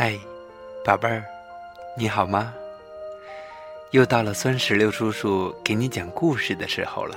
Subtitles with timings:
[0.00, 0.16] 嗨，
[0.84, 1.24] 宝贝儿，
[1.96, 2.54] 你好吗？
[3.90, 7.16] 又到了酸石榴叔叔给你讲故事的时候了。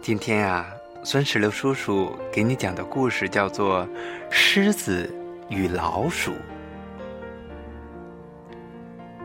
[0.00, 3.84] 今天啊，酸石榴叔叔给你讲的故事叫做
[4.30, 5.12] 《狮子
[5.48, 6.30] 与老鼠》。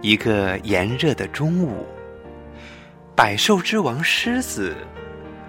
[0.02, 1.86] 一个炎热的中午，
[3.15, 4.75] 百兽之王狮子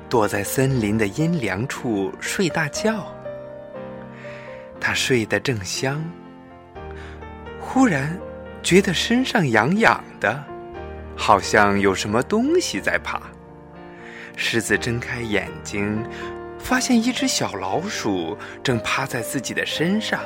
[0.06, 3.10] 躲在森林的阴凉处睡大觉。
[4.78, 6.04] 他睡得正香。
[7.70, 8.18] 忽然，
[8.62, 10.42] 觉得身上痒痒的，
[11.14, 13.20] 好像有什么东西在爬。
[14.36, 16.02] 狮子睁开眼睛，
[16.58, 20.18] 发现一只小老鼠正趴在自己的身上，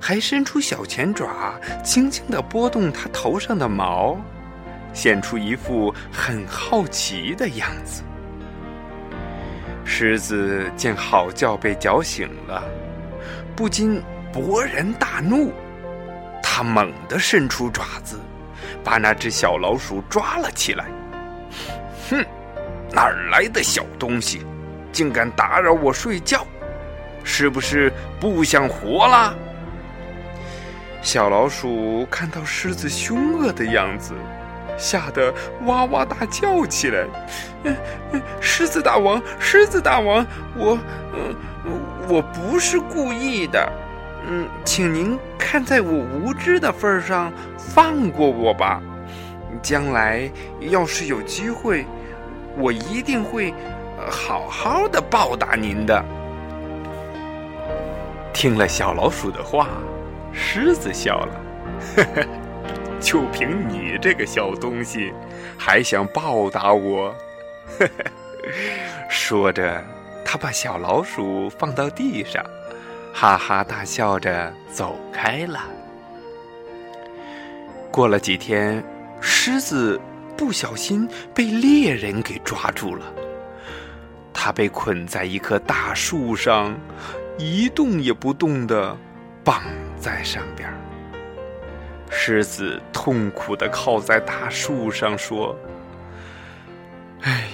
[0.00, 4.18] 还伸出小前爪，轻轻地拨动它头上的毛，
[4.92, 8.02] 显出一副很好奇的样子。
[9.84, 12.64] 狮子见好觉被搅醒了，
[13.54, 15.52] 不禁勃然大怒。
[16.58, 18.18] 他猛地伸出爪子，
[18.82, 20.86] 把那只小老鼠抓了起来。
[22.10, 22.26] 哼，
[22.90, 24.44] 哪儿来的小东西，
[24.90, 26.44] 竟敢打扰我睡觉？
[27.22, 29.32] 是不是不想活了？
[31.00, 34.12] 小老鼠看到狮子凶恶的样子，
[34.76, 35.32] 吓得
[35.64, 37.06] 哇哇大叫起来
[38.42, 40.76] ：“狮子大王，狮子大王，我……
[41.14, 41.36] 嗯，
[42.08, 43.64] 我不是故意的。”
[44.26, 48.82] 嗯，请您看在我无知的份上放过我吧。
[49.62, 50.30] 将来
[50.60, 51.84] 要是有机会，
[52.56, 53.52] 我一定会
[54.10, 56.04] 好好的报答您的。
[58.32, 59.68] 听了小老鼠的话，
[60.32, 61.40] 狮子笑了，
[61.96, 62.26] 呵呵，
[63.00, 65.12] 就凭你这个小东西，
[65.56, 67.12] 还想报答我？
[67.78, 67.90] 呵呵，
[69.08, 69.82] 说着，
[70.24, 72.44] 他把小老鼠放到地上。
[73.20, 75.64] 哈哈大笑着走开了。
[77.90, 78.80] 过了几天，
[79.20, 80.00] 狮子
[80.36, 83.04] 不小心被猎人给抓住了。
[84.32, 86.72] 他被捆在一棵大树上，
[87.38, 88.96] 一动也不动的
[89.42, 89.64] 绑
[89.98, 90.72] 在上边。
[92.10, 95.58] 狮子痛苦的靠在大树上说
[97.22, 97.48] ：“哎，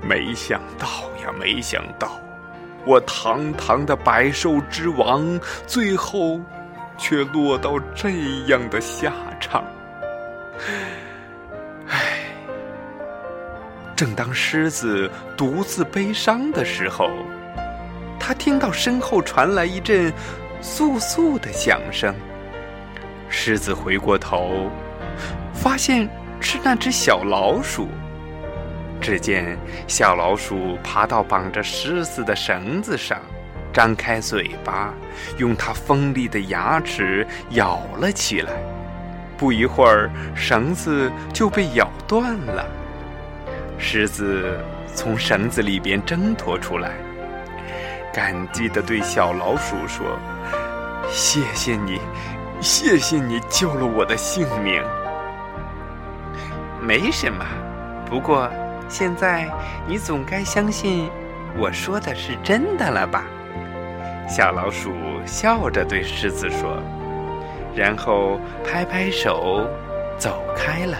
[0.00, 0.86] 没想到
[1.22, 2.18] 呀，没想到。”
[2.86, 6.40] 我堂堂的百兽之王，最后
[6.98, 8.10] 却落到这
[8.46, 9.64] 样的下场。
[11.88, 11.98] 唉，
[13.96, 17.10] 正当狮子独自悲伤的时候，
[18.20, 20.12] 他听到身后传来一阵
[20.62, 22.14] 簌簌的响声。
[23.28, 24.70] 狮子回过头，
[25.52, 26.08] 发现
[26.38, 27.88] 是那只小老鼠。
[29.04, 33.20] 只见小老鼠爬到绑着狮子的绳子上，
[33.70, 34.94] 张开嘴巴，
[35.36, 38.52] 用它锋利的牙齿咬了起来。
[39.36, 42.64] 不一会儿，绳子就被咬断了。
[43.76, 44.58] 狮子
[44.94, 46.92] 从绳子里边挣脱出来，
[48.10, 50.18] 感激地对小老鼠说
[51.12, 52.00] ：“谢谢你，
[52.62, 54.82] 谢谢你救了我的性命。”
[56.80, 57.44] 没什么，
[58.08, 58.50] 不过。
[58.88, 59.48] 现在
[59.86, 61.08] 你总该相信
[61.58, 63.24] 我说的是真的了吧？
[64.28, 64.92] 小老鼠
[65.26, 66.82] 笑着对狮子说，
[67.74, 69.66] 然后拍拍手
[70.16, 70.96] 走开了。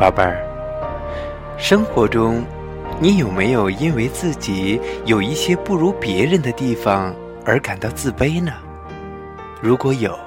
[0.00, 0.38] 宝贝儿，
[1.56, 2.44] 生活中
[3.00, 7.14] 你有没有因为自己有一些不如别人的地方
[7.44, 8.52] 而感到自卑呢？
[9.60, 10.18] 如果有，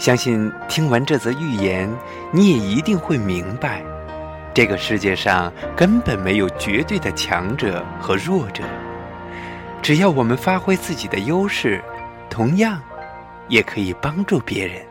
[0.00, 1.86] 相信听完这则寓言，
[2.32, 3.82] 你也一定会明白，
[4.54, 8.64] 这个世界上根本没有绝对的强者和弱者。
[9.82, 11.84] 只要我们发挥自己的优势，
[12.30, 12.80] 同样
[13.48, 14.89] 也可以帮助别人。